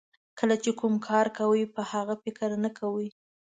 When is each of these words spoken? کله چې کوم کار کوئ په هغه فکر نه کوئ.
کله 0.39 0.55
چې 0.63 0.71
کوم 0.79 0.93
کار 1.07 1.25
کوئ 1.37 1.63
په 1.75 1.81
هغه 1.91 2.15
فکر 2.23 2.49
نه 2.63 2.69
کوئ. 2.79 3.07